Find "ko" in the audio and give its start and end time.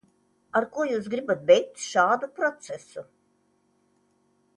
0.77-0.85